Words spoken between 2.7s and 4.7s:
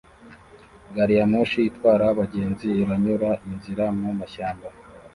iranyura inzira mu mashyamba